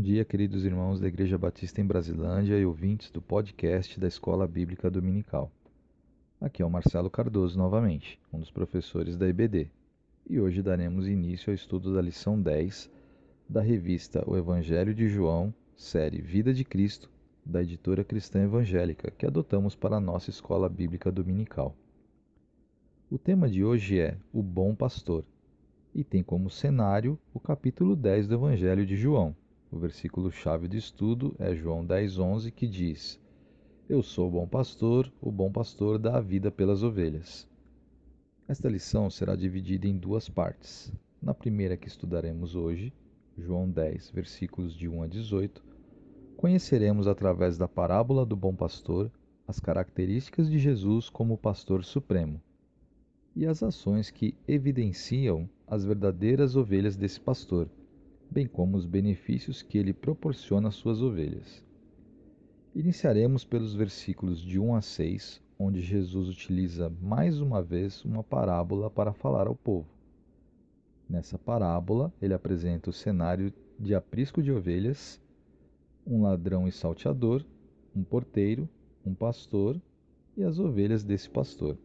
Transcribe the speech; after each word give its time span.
Bom 0.00 0.04
dia, 0.04 0.24
queridos 0.24 0.64
irmãos 0.64 0.98
da 0.98 1.08
Igreja 1.08 1.36
Batista 1.36 1.78
em 1.78 1.84
Brasilândia 1.84 2.58
e 2.58 2.64
ouvintes 2.64 3.10
do 3.10 3.20
podcast 3.20 4.00
da 4.00 4.08
Escola 4.08 4.48
Bíblica 4.48 4.90
Dominical. 4.90 5.52
Aqui 6.40 6.62
é 6.62 6.64
o 6.64 6.70
Marcelo 6.70 7.10
Cardoso 7.10 7.58
novamente, 7.58 8.18
um 8.32 8.38
dos 8.38 8.50
professores 8.50 9.14
da 9.14 9.28
IBD, 9.28 9.70
e 10.26 10.40
hoje 10.40 10.62
daremos 10.62 11.06
início 11.06 11.50
ao 11.50 11.54
estudo 11.54 11.92
da 11.92 12.00
lição 12.00 12.40
10 12.40 12.90
da 13.46 13.60
revista 13.60 14.24
O 14.26 14.38
Evangelho 14.38 14.94
de 14.94 15.06
João, 15.06 15.52
série 15.76 16.22
Vida 16.22 16.54
de 16.54 16.64
Cristo, 16.64 17.10
da 17.44 17.60
editora 17.60 18.02
cristã 18.02 18.42
evangélica, 18.42 19.10
que 19.10 19.26
adotamos 19.26 19.76
para 19.76 19.96
a 19.96 20.00
nossa 20.00 20.30
Escola 20.30 20.66
Bíblica 20.66 21.12
Dominical. 21.12 21.76
O 23.10 23.18
tema 23.18 23.50
de 23.50 23.62
hoje 23.62 24.00
é 24.00 24.16
O 24.32 24.42
Bom 24.42 24.74
Pastor 24.74 25.26
e 25.94 26.02
tem 26.02 26.22
como 26.22 26.48
cenário 26.48 27.18
o 27.34 27.38
capítulo 27.38 27.94
10 27.94 28.28
do 28.28 28.34
Evangelho 28.36 28.86
de 28.86 28.96
João 28.96 29.36
o 29.70 29.78
versículo-chave 29.78 30.66
de 30.66 30.78
estudo 30.78 31.34
é 31.38 31.54
João 31.54 31.86
10,11, 31.86 32.50
que 32.50 32.66
diz: 32.66 33.20
Eu 33.88 34.02
sou 34.02 34.28
o 34.28 34.30
bom 34.30 34.46
pastor, 34.46 35.12
o 35.20 35.30
bom 35.30 35.50
pastor 35.52 35.98
dá 35.98 36.16
a 36.16 36.20
vida 36.20 36.50
pelas 36.50 36.82
ovelhas. 36.82 37.48
Esta 38.48 38.68
lição 38.68 39.08
será 39.08 39.36
dividida 39.36 39.86
em 39.86 39.96
duas 39.96 40.28
partes. 40.28 40.92
Na 41.22 41.32
primeira 41.32 41.76
que 41.76 41.86
estudaremos 41.86 42.56
hoje, 42.56 42.92
João 43.38 43.70
10, 43.70 44.10
versículos 44.10 44.74
de 44.74 44.88
1 44.88 45.02
a 45.04 45.06
18, 45.06 45.62
conheceremos 46.36 47.06
através 47.06 47.56
da 47.56 47.68
parábola 47.68 48.26
do 48.26 48.34
bom 48.34 48.54
pastor 48.54 49.10
as 49.46 49.60
características 49.60 50.50
de 50.50 50.58
Jesus 50.58 51.08
como 51.08 51.38
pastor 51.38 51.84
supremo 51.84 52.40
e 53.36 53.46
as 53.46 53.62
ações 53.62 54.10
que 54.10 54.34
evidenciam 54.48 55.48
as 55.66 55.84
verdadeiras 55.84 56.56
ovelhas 56.56 56.96
desse 56.96 57.20
pastor 57.20 57.68
bem 58.30 58.46
como 58.46 58.76
os 58.76 58.86
benefícios 58.86 59.60
que 59.60 59.76
ele 59.76 59.92
proporciona 59.92 60.68
às 60.68 60.76
suas 60.76 61.02
ovelhas. 61.02 61.64
Iniciaremos 62.74 63.44
pelos 63.44 63.74
versículos 63.74 64.40
de 64.40 64.58
1 64.58 64.74
a 64.76 64.80
6, 64.80 65.42
onde 65.58 65.80
Jesus 65.80 66.28
utiliza 66.28 66.92
mais 67.02 67.40
uma 67.40 67.60
vez 67.60 68.04
uma 68.04 68.22
parábola 68.22 68.88
para 68.88 69.12
falar 69.12 69.48
ao 69.48 69.56
povo. 69.56 69.88
Nessa 71.08 71.36
parábola, 71.36 72.12
ele 72.22 72.32
apresenta 72.32 72.88
o 72.88 72.92
cenário 72.92 73.52
de 73.76 73.94
aprisco 73.94 74.40
de 74.40 74.52
ovelhas, 74.52 75.20
um 76.06 76.22
ladrão 76.22 76.68
e 76.68 76.72
salteador, 76.72 77.44
um 77.94 78.04
porteiro, 78.04 78.68
um 79.04 79.12
pastor 79.12 79.80
e 80.36 80.44
as 80.44 80.60
ovelhas 80.60 81.02
desse 81.02 81.28
pastor. 81.28 81.76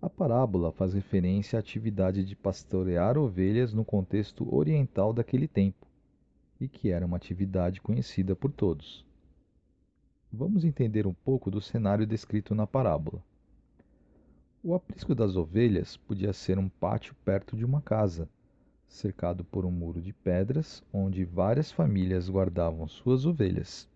A 0.00 0.10
parábola 0.10 0.70
faz 0.72 0.92
referência 0.92 1.58
à 1.58 1.60
atividade 1.60 2.22
de 2.22 2.36
pastorear 2.36 3.16
ovelhas 3.16 3.72
no 3.72 3.82
contexto 3.82 4.54
oriental 4.54 5.10
daquele 5.10 5.48
tempo, 5.48 5.86
e 6.60 6.68
que 6.68 6.90
era 6.90 7.06
uma 7.06 7.16
atividade 7.16 7.80
conhecida 7.80 8.36
por 8.36 8.52
todos. 8.52 9.06
Vamos 10.30 10.66
entender 10.66 11.06
um 11.06 11.14
pouco 11.14 11.50
do 11.50 11.62
cenário 11.62 12.06
descrito 12.06 12.54
na 12.54 12.66
parábola. 12.66 13.24
O 14.62 14.74
aprisco 14.74 15.14
das 15.14 15.34
ovelhas 15.34 15.96
podia 15.96 16.32
ser 16.34 16.58
um 16.58 16.68
pátio 16.68 17.14
perto 17.24 17.56
de 17.56 17.64
uma 17.64 17.80
casa, 17.80 18.28
cercado 18.86 19.44
por 19.44 19.64
um 19.64 19.70
muro 19.70 20.02
de 20.02 20.12
pedras, 20.12 20.84
onde 20.92 21.24
várias 21.24 21.72
famílias 21.72 22.28
guardavam 22.28 22.86
suas 22.86 23.24
ovelhas. 23.24 23.88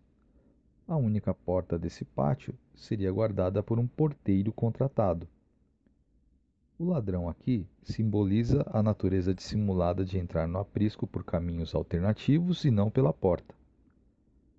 A 0.88 0.96
única 0.96 1.34
porta 1.34 1.78
desse 1.78 2.06
pátio 2.06 2.54
seria 2.74 3.12
guardada 3.12 3.62
por 3.62 3.78
um 3.78 3.86
porteiro 3.86 4.50
contratado 4.50 5.28
o 6.80 6.84
ladrão 6.86 7.28
aqui 7.28 7.66
simboliza 7.82 8.64
a 8.72 8.82
natureza 8.82 9.34
dissimulada 9.34 10.02
de 10.02 10.16
entrar 10.16 10.48
no 10.48 10.58
aprisco 10.58 11.06
por 11.06 11.22
caminhos 11.22 11.74
alternativos 11.74 12.64
e 12.64 12.70
não 12.70 12.90
pela 12.90 13.12
porta. 13.12 13.54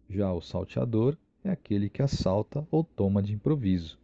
Já 0.08 0.32
o 0.32 0.40
salteador 0.40 1.18
é 1.44 1.50
aquele 1.50 1.90
que 1.90 2.04
assalta 2.04 2.64
ou 2.70 2.84
toma 2.84 3.24
de 3.24 3.34
improviso. 3.34 3.98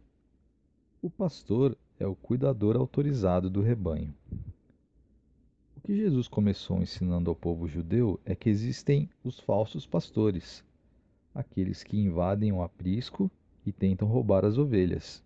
O 1.00 1.08
pastor 1.08 1.78
é 1.96 2.08
o 2.08 2.16
cuidador 2.16 2.76
autorizado 2.76 3.48
do 3.48 3.62
rebanho. 3.62 4.12
O 5.76 5.80
que 5.80 5.94
Jesus 5.94 6.26
começou 6.26 6.82
ensinando 6.82 7.30
ao 7.30 7.36
povo 7.36 7.68
judeu 7.68 8.18
é 8.24 8.34
que 8.34 8.50
existem 8.50 9.08
os 9.22 9.38
falsos 9.38 9.86
pastores, 9.86 10.64
aqueles 11.32 11.84
que 11.84 11.96
invadem 11.96 12.50
o 12.50 12.62
aprisco 12.62 13.30
e 13.64 13.70
tentam 13.70 14.08
roubar 14.08 14.44
as 14.44 14.58
ovelhas. 14.58 15.22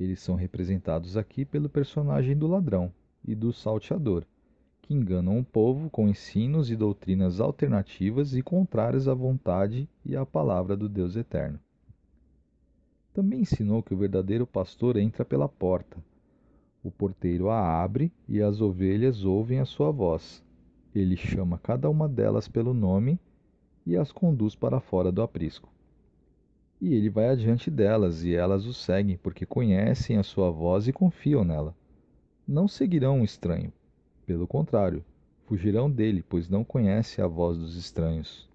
Eles 0.00 0.20
são 0.20 0.34
representados 0.34 1.14
aqui 1.14 1.44
pelo 1.44 1.68
personagem 1.68 2.34
do 2.34 2.46
ladrão 2.46 2.90
e 3.22 3.34
do 3.34 3.52
salteador, 3.52 4.24
que 4.80 4.94
enganam 4.94 5.38
o 5.38 5.44
povo 5.44 5.90
com 5.90 6.08
ensinos 6.08 6.70
e 6.70 6.74
doutrinas 6.74 7.38
alternativas 7.38 8.34
e 8.34 8.40
contrárias 8.40 9.06
à 9.06 9.12
vontade 9.12 9.86
e 10.02 10.16
à 10.16 10.24
palavra 10.24 10.74
do 10.74 10.88
Deus 10.88 11.16
eterno. 11.16 11.60
Também 13.12 13.40
ensinou 13.40 13.82
que 13.82 13.92
o 13.92 13.96
verdadeiro 13.98 14.46
pastor 14.46 14.96
entra 14.96 15.22
pela 15.22 15.46
porta. 15.46 15.98
O 16.82 16.90
porteiro 16.90 17.50
a 17.50 17.82
abre 17.82 18.10
e 18.26 18.40
as 18.40 18.62
ovelhas 18.62 19.22
ouvem 19.22 19.60
a 19.60 19.66
sua 19.66 19.90
voz. 19.90 20.42
Ele 20.94 21.14
chama 21.14 21.58
cada 21.58 21.90
uma 21.90 22.08
delas 22.08 22.48
pelo 22.48 22.72
nome 22.72 23.20
e 23.84 23.98
as 23.98 24.10
conduz 24.10 24.54
para 24.54 24.80
fora 24.80 25.12
do 25.12 25.20
aprisco 25.20 25.68
e 26.80 26.94
ele 26.94 27.10
vai 27.10 27.28
adiante 27.28 27.70
delas, 27.70 28.24
e 28.24 28.34
elas 28.34 28.64
o 28.64 28.72
seguem, 28.72 29.16
porque 29.16 29.44
conhecem 29.44 30.16
a 30.16 30.22
sua 30.22 30.50
voz 30.50 30.88
e 30.88 30.92
confiam 30.92 31.44
nela. 31.44 31.76
Não 32.48 32.66
seguirão 32.66 33.18
um 33.18 33.24
estranho. 33.24 33.72
Pelo 34.24 34.46
contrário, 34.46 35.04
fugirão 35.44 35.90
dele, 35.90 36.24
pois 36.26 36.48
não 36.48 36.64
conhecem 36.64 37.22
a 37.22 37.28
voz 37.28 37.58
dos 37.58 37.76
estranhos. 37.76 38.48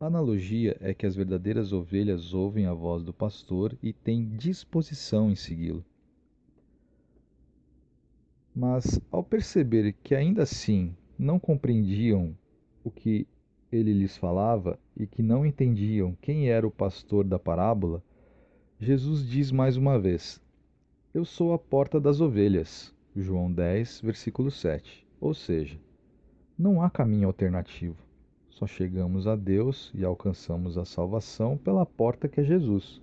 A 0.00 0.06
analogia 0.06 0.78
é 0.80 0.94
que 0.94 1.04
as 1.04 1.14
verdadeiras 1.14 1.72
ovelhas 1.72 2.32
ouvem 2.32 2.64
a 2.64 2.72
voz 2.72 3.04
do 3.04 3.12
pastor 3.12 3.76
e 3.82 3.92
têm 3.92 4.26
disposição 4.36 5.30
em 5.30 5.34
segui-lo. 5.34 5.84
Mas, 8.54 8.98
ao 9.10 9.22
perceber 9.22 9.92
que 10.02 10.14
ainda 10.14 10.44
assim 10.44 10.96
não 11.18 11.38
compreendiam 11.38 12.34
o 12.82 12.90
que 12.90 13.26
ele 13.72 13.92
lhes 13.92 14.16
falava 14.16 14.78
e 14.96 15.06
que 15.06 15.22
não 15.22 15.46
entendiam 15.46 16.16
quem 16.20 16.48
era 16.48 16.66
o 16.66 16.70
pastor 16.70 17.24
da 17.24 17.38
parábola, 17.38 18.02
Jesus 18.78 19.28
diz 19.28 19.52
mais 19.52 19.76
uma 19.76 19.98
vez: 19.98 20.40
Eu 21.14 21.24
sou 21.24 21.52
a 21.52 21.58
porta 21.58 22.00
das 22.00 22.20
ovelhas. 22.20 22.94
João 23.14 23.50
10, 23.50 24.00
versículo 24.02 24.50
7. 24.50 25.06
Ou 25.20 25.34
seja, 25.34 25.78
não 26.56 26.82
há 26.82 26.88
caminho 26.88 27.26
alternativo. 27.26 27.96
Só 28.48 28.66
chegamos 28.66 29.26
a 29.26 29.34
Deus 29.34 29.90
e 29.94 30.04
alcançamos 30.04 30.76
a 30.76 30.84
salvação 30.84 31.56
pela 31.56 31.84
porta 31.84 32.28
que 32.28 32.40
é 32.40 32.44
Jesus. 32.44 33.00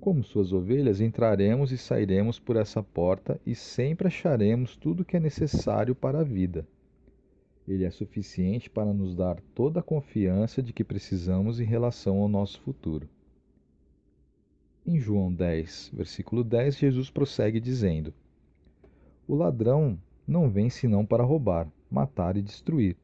Como 0.00 0.24
suas 0.24 0.52
ovelhas, 0.52 1.00
entraremos 1.00 1.70
e 1.70 1.78
sairemos 1.78 2.38
por 2.38 2.56
essa 2.56 2.82
porta 2.82 3.40
e 3.46 3.54
sempre 3.54 4.08
acharemos 4.08 4.76
tudo 4.76 5.02
o 5.02 5.04
que 5.04 5.16
é 5.16 5.20
necessário 5.20 5.94
para 5.94 6.20
a 6.20 6.24
vida. 6.24 6.66
Ele 7.66 7.84
é 7.84 7.90
suficiente 7.90 8.68
para 8.68 8.92
nos 8.92 9.14
dar 9.14 9.40
toda 9.54 9.80
a 9.80 9.82
confiança 9.82 10.62
de 10.62 10.72
que 10.72 10.82
precisamos 10.82 11.60
em 11.60 11.64
relação 11.64 12.18
ao 12.18 12.28
nosso 12.28 12.60
futuro. 12.62 13.08
Em 14.84 14.98
João 14.98 15.32
10, 15.32 15.92
versículo 15.94 16.42
10, 16.42 16.76
Jesus 16.76 17.08
prossegue 17.08 17.60
dizendo: 17.60 18.12
O 19.28 19.34
ladrão 19.36 19.96
não 20.26 20.50
vem 20.50 20.68
senão 20.68 21.06
para 21.06 21.22
roubar, 21.22 21.70
matar 21.88 22.36
e 22.36 22.42
destruir. 22.42 22.96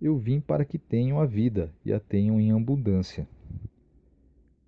Eu 0.00 0.18
vim 0.18 0.40
para 0.40 0.64
que 0.64 0.78
tenham 0.78 1.18
a 1.18 1.24
vida 1.24 1.72
e 1.82 1.90
a 1.90 1.98
tenham 1.98 2.38
em 2.38 2.52
abundância. 2.52 3.26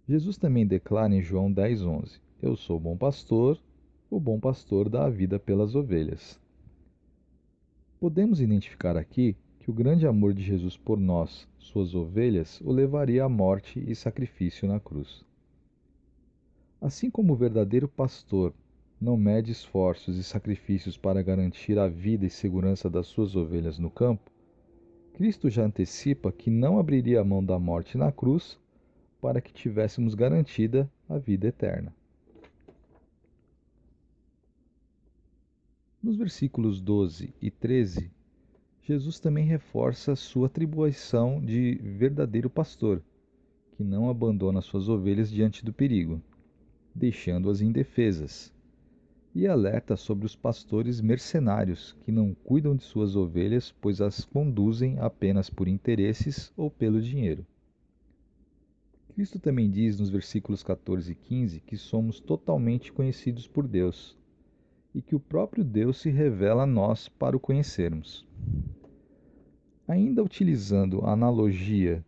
Jesus 0.09 0.39
também 0.39 0.66
declara 0.66 1.15
em 1.15 1.21
João 1.21 1.53
10:11: 1.53 2.19
Eu 2.41 2.56
sou 2.56 2.78
o 2.78 2.81
bom 2.81 2.97
pastor, 2.97 3.60
o 4.09 4.19
bom 4.19 4.41
pastor 4.41 4.89
dá 4.89 5.04
a 5.04 5.10
vida 5.10 5.39
pelas 5.39 5.75
ovelhas. 5.75 6.41
Podemos 8.00 8.41
identificar 8.41 8.97
aqui 8.97 9.36
que 9.59 9.68
o 9.68 9.74
grande 9.74 10.06
amor 10.06 10.33
de 10.33 10.41
Jesus 10.41 10.77
por 10.77 11.00
nós, 11.00 11.48
suas 11.59 11.97
ovelhas, 11.97 12.60
o 12.60 12.71
levaria 12.71 13.24
à 13.24 13.28
morte 13.28 13.83
e 13.84 13.92
sacrifício 13.92 14.68
na 14.68 14.78
cruz. 14.78 15.24
Assim 16.80 17.10
como 17.10 17.33
o 17.33 17.36
verdadeiro 17.36 17.89
pastor 17.89 18.54
não 19.00 19.16
mede 19.16 19.50
esforços 19.50 20.16
e 20.16 20.22
sacrifícios 20.22 20.97
para 20.97 21.22
garantir 21.22 21.77
a 21.77 21.89
vida 21.89 22.24
e 22.24 22.30
segurança 22.30 22.89
das 22.89 23.09
suas 23.09 23.34
ovelhas 23.34 23.80
no 23.80 23.91
campo, 23.91 24.30
Cristo 25.15 25.51
já 25.51 25.65
antecipa 25.65 26.30
que 26.30 26.51
não 26.51 26.78
abriria 26.78 27.21
a 27.21 27.24
mão 27.24 27.44
da 27.44 27.59
morte 27.59 27.98
na 27.98 28.12
cruz 28.12 28.56
para 29.21 29.41
que 29.41 29.53
tivéssemos 29.53 30.15
garantida 30.15 30.89
a 31.09 31.18
vida 31.18 31.48
eterna. 31.48 31.92
Nos 36.00 36.15
versículos 36.15 36.80
12 36.80 37.34
e 37.42 37.50
13, 37.50 38.09
Jesus 38.84 39.18
também 39.18 39.45
reforça 39.45 40.15
sua 40.15 40.47
atribuição 40.47 41.45
de 41.45 41.74
verdadeiro 41.74 42.48
pastor, 42.48 43.03
que 43.72 43.83
não 43.83 44.09
abandona 44.09 44.60
suas 44.60 44.89
ovelhas 44.89 45.28
diante 45.28 45.65
do 45.65 45.72
perigo, 45.72 46.22
deixando-as 46.95 47.60
indefesas. 47.60 48.53
e 49.34 49.47
alerta 49.47 49.97
sobre 49.97 50.24
os 50.24 50.36
pastores 50.36 51.00
mercenários 51.00 51.97
que 52.04 52.12
não 52.12 52.33
cuidam 52.33 52.77
de 52.77 52.84
suas 52.84 53.16
ovelhas, 53.16 53.74
pois 53.80 54.01
as 54.01 54.24
conduzem 54.24 55.01
apenas 55.01 55.51
por 55.51 55.66
interesses 55.66 56.53
ou 56.56 56.71
pelo 56.71 57.03
dinheiro. 57.03 57.44
Cristo 59.15 59.41
também 59.41 59.68
diz 59.68 59.98
nos 59.98 60.10
versículos 60.10 60.62
14 60.62 61.10
e 61.10 61.15
15 61.16 61.60
que 61.60 61.77
somos 61.77 62.21
totalmente 62.21 62.92
conhecidos 62.92 63.48
por 63.48 63.66
Deus 63.66 64.16
e 64.98 65.00
que 65.00 65.15
o 65.15 65.21
próprio 65.21 65.62
Deus 65.62 65.98
se 65.98 66.10
revela 66.10 66.65
a 66.65 66.66
nós 66.66 67.09
para 67.09 67.36
o 67.36 67.41
conhecermos. 67.41 68.27
Ainda 69.86 70.24
utilizando 70.24 71.03
a 71.03 71.12
analogia 71.12 72.04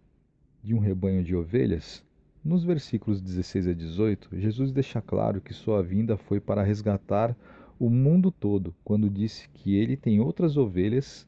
de 0.61 0.75
um 0.75 0.81
rebanho 0.81 1.23
de 1.23 1.37
ovelhas, 1.37 2.05
nos 2.45 2.65
versículos 2.65 3.21
16 3.21 3.69
a 3.69 3.73
18, 3.73 4.31
Jesus 4.33 4.73
deixa 4.73 5.01
claro 5.01 5.41
que 5.41 5.55
sua 5.55 5.81
vinda 5.85 6.17
foi 6.17 6.41
para 6.41 6.65
resgatar 6.65 7.37
o 7.79 7.89
mundo 7.89 8.33
todo, 8.33 8.75
quando 8.83 9.09
disse 9.09 9.49
que 9.51 9.77
ele 9.77 9.97
tem 9.97 10.19
outras 10.19 10.57
ovelhas 10.57 11.25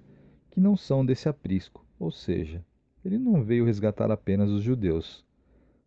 que 0.51 0.59
não 0.59 0.77
são 0.77 1.07
desse 1.07 1.29
aprisco, 1.29 1.87
ou 1.97 2.11
seja, 2.11 2.65
ele 3.05 3.19
não 3.19 3.41
veio 3.41 3.65
resgatar 3.65 4.11
apenas 4.11 4.51
os 4.51 4.65
judeus, 4.65 5.25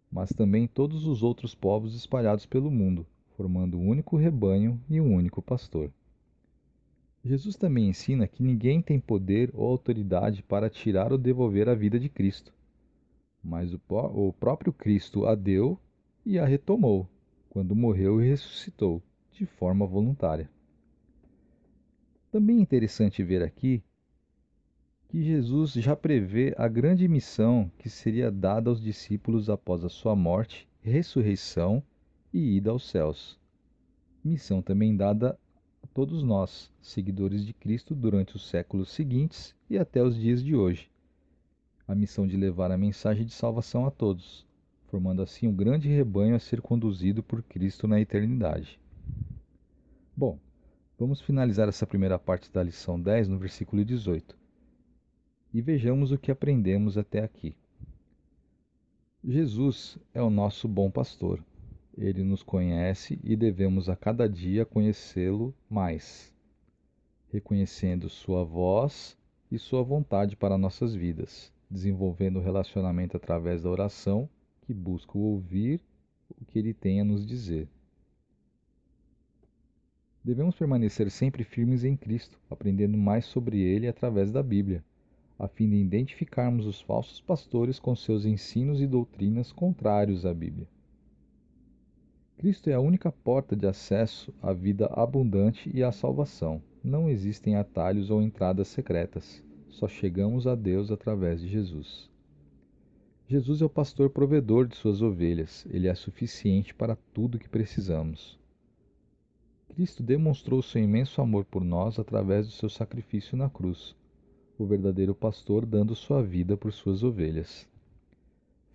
mas 0.09 0.29
também 0.29 0.67
todos 0.67 1.05
os 1.05 1.21
outros 1.21 1.53
povos 1.53 1.93
espalhados 1.93 2.45
pelo 2.45 2.71
mundo, 2.71 3.05
formando 3.35 3.77
um 3.77 3.87
único 3.87 4.17
rebanho 4.17 4.81
e 4.89 4.99
um 4.99 5.13
único 5.13 5.41
pastor. 5.41 5.91
Jesus 7.23 7.55
também 7.55 7.89
ensina 7.89 8.27
que 8.27 8.43
ninguém 8.43 8.81
tem 8.81 8.99
poder 8.99 9.49
ou 9.53 9.67
autoridade 9.67 10.43
para 10.43 10.69
tirar 10.69 11.11
ou 11.11 11.17
devolver 11.17 11.69
a 11.69 11.75
vida 11.75 11.99
de 11.99 12.09
Cristo 12.09 12.53
mas 13.45 13.71
o, 13.73 13.79
o 13.87 14.33
próprio 14.33 14.73
Cristo 14.73 15.27
a 15.27 15.35
deu 15.35 15.79
e 16.25 16.39
a 16.39 16.45
retomou, 16.45 17.07
quando 17.47 17.75
morreu 17.75 18.21
e 18.21 18.27
ressuscitou, 18.27 19.01
de 19.31 19.45
forma 19.45 19.85
voluntária. 19.85 20.49
Também 22.31 22.57
é 22.57 22.61
interessante 22.61 23.23
ver 23.23 23.43
aqui 23.43 23.83
que 25.07 25.23
Jesus 25.23 25.73
já 25.73 25.95
prevê 25.95 26.55
a 26.57 26.67
grande 26.67 27.07
missão 27.07 27.71
que 27.77 27.87
seria 27.87 28.31
dada 28.31 28.69
aos 28.69 28.81
discípulos 28.81 29.49
após 29.49 29.85
a 29.85 29.89
sua 29.89 30.15
morte, 30.15 30.67
ressurreição 30.81 31.83
e 32.35 32.57
ida 32.57 32.71
aos 32.71 32.87
céus. 32.87 33.39
Missão 34.23 34.61
também 34.61 34.95
dada 34.95 35.39
a 35.81 35.87
todos 35.87 36.23
nós, 36.23 36.71
seguidores 36.81 37.45
de 37.45 37.53
Cristo, 37.53 37.95
durante 37.95 38.35
os 38.35 38.47
séculos 38.47 38.89
seguintes 38.91 39.55
e 39.69 39.77
até 39.77 40.03
os 40.03 40.15
dias 40.15 40.43
de 40.43 40.55
hoje 40.55 40.89
a 41.87 41.93
missão 41.93 42.25
de 42.25 42.35
levar 42.35 42.71
a 42.71 42.77
mensagem 42.77 43.25
de 43.25 43.33
salvação 43.33 43.85
a 43.85 43.91
todos, 43.91 44.45
formando 44.87 45.21
assim 45.21 45.47
um 45.47 45.55
grande 45.55 45.87
rebanho 45.87 46.35
a 46.35 46.39
ser 46.39 46.61
conduzido 46.61 47.21
por 47.21 47.43
Cristo 47.43 47.87
na 47.87 48.01
eternidade. 48.01 48.79
Bom, 50.17 50.39
vamos 50.97 51.21
finalizar 51.21 51.69
essa 51.69 51.85
primeira 51.85 52.17
parte 52.17 52.51
da 52.51 52.63
lição 52.63 52.99
10 52.99 53.27
no 53.27 53.37
versículo 53.37 53.85
18 53.85 54.35
e 55.53 55.61
vejamos 55.61 56.11
o 56.11 56.17
que 56.17 56.31
aprendemos 56.31 56.97
até 56.97 57.23
aqui. 57.23 57.55
Jesus 59.23 59.97
é 60.13 60.21
o 60.21 60.29
nosso 60.29 60.67
bom 60.67 60.89
pastor. 60.89 61.43
Ele 61.97 62.23
nos 62.23 62.43
conhece 62.43 63.19
e 63.23 63.35
devemos 63.35 63.89
a 63.89 63.95
cada 63.95 64.27
dia 64.27 64.65
conhecê-lo 64.65 65.55
mais, 65.69 66.33
reconhecendo 67.31 68.09
sua 68.09 68.43
voz 68.43 69.17
e 69.51 69.57
sua 69.57 69.81
vontade 69.81 70.35
para 70.35 70.57
nossas 70.57 70.93
vidas 70.93 71.53
desenvolvendo 71.69 72.37
o 72.37 72.41
relacionamento 72.41 73.17
através 73.17 73.63
da 73.63 73.69
oração, 73.69 74.29
que 74.61 74.73
busca 74.73 75.17
ouvir 75.17 75.81
o 76.29 76.45
que 76.45 76.57
ele 76.57 76.73
tem 76.73 77.01
a 77.01 77.05
nos 77.05 77.25
dizer. 77.25 77.67
Devemos 80.23 80.55
permanecer 80.55 81.11
sempre 81.11 81.43
firmes 81.43 81.83
em 81.83 81.95
Cristo, 81.95 82.39
aprendendo 82.49 82.97
mais 82.97 83.25
sobre 83.25 83.59
ele 83.59 83.87
através 83.87 84.31
da 84.31 84.41
Bíblia, 84.41 84.83
a 85.37 85.47
fim 85.47 85.69
de 85.69 85.75
identificarmos 85.75 86.65
os 86.65 86.81
falsos 86.81 87.21
pastores 87.21 87.77
com 87.77 87.95
seus 87.95 88.25
ensinos 88.25 88.81
e 88.81 88.87
doutrinas 88.87 89.51
contrários 89.51 90.25
à 90.25 90.33
Bíblia. 90.33 90.67
Cristo 92.37 92.69
é 92.69 92.73
a 92.73 92.79
única 92.79 93.11
porta 93.11 93.55
de 93.55 93.65
acesso 93.65 94.33
à 94.41 94.51
vida 94.51 94.87
abundante 94.87 95.71
e 95.73 95.81
à 95.81 95.91
salvação. 95.91 96.61
Não 96.83 97.09
existem 97.09 97.55
atalhos 97.55 98.09
ou 98.09 98.21
entradas 98.21 98.67
secretas. 98.67 99.41
Só 99.69 99.87
chegamos 99.87 100.45
a 100.45 100.53
Deus 100.53 100.91
através 100.91 101.39
de 101.41 101.47
Jesus. 101.47 102.09
Jesus 103.27 103.61
é 103.61 103.65
o 103.65 103.69
pastor 103.69 104.09
provedor 104.09 104.67
de 104.67 104.75
suas 104.75 105.01
ovelhas, 105.01 105.65
ele 105.71 105.87
é 105.87 105.95
suficiente 105.95 106.75
para 106.75 106.95
tudo 107.11 107.39
que 107.39 107.49
precisamos. 107.49 108.37
Cristo 109.69 110.03
demonstrou 110.03 110.61
seu 110.61 110.83
imenso 110.83 111.21
amor 111.21 111.43
por 111.43 111.63
nós 111.63 111.97
através 111.97 112.45
do 112.45 112.53
seu 112.53 112.69
sacrifício 112.69 113.35
na 113.35 113.49
cruz, 113.49 113.95
o 114.59 114.65
verdadeiro 114.65 115.15
pastor 115.15 115.65
dando 115.65 115.95
sua 115.95 116.21
vida 116.21 116.55
por 116.55 116.71
suas 116.71 117.03
ovelhas. 117.03 117.67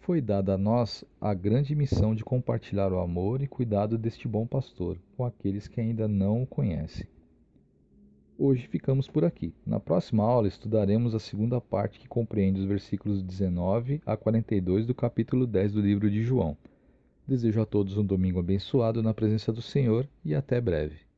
Foi 0.00 0.20
dada 0.20 0.54
a 0.54 0.58
nós 0.58 1.04
a 1.20 1.34
grande 1.34 1.74
missão 1.74 2.14
de 2.14 2.24
compartilhar 2.24 2.90
o 2.90 3.00
amor 3.00 3.42
e 3.42 3.46
cuidado 3.46 3.98
deste 3.98 4.26
bom 4.26 4.46
pastor 4.46 4.98
com 5.14 5.26
aqueles 5.26 5.68
que 5.68 5.78
ainda 5.78 6.08
não 6.08 6.42
o 6.42 6.46
conhecem. 6.46 7.06
Hoje 8.38 8.66
ficamos 8.66 9.06
por 9.06 9.26
aqui. 9.26 9.52
Na 9.64 9.78
próxima 9.78 10.24
aula 10.24 10.48
estudaremos 10.48 11.14
a 11.14 11.18
segunda 11.18 11.60
parte 11.60 12.00
que 12.00 12.08
compreende 12.08 12.60
os 12.60 12.66
versículos 12.66 13.22
19 13.22 14.00
a 14.06 14.16
42 14.16 14.86
do 14.86 14.94
capítulo 14.94 15.46
10 15.46 15.74
do 15.74 15.82
livro 15.82 16.10
de 16.10 16.22
João. 16.22 16.56
Desejo 17.28 17.60
a 17.60 17.66
todos 17.66 17.98
um 17.98 18.04
domingo 18.04 18.40
abençoado 18.40 19.02
na 19.02 19.12
presença 19.12 19.52
do 19.52 19.60
Senhor 19.60 20.08
e 20.24 20.34
até 20.34 20.62
breve. 20.62 21.09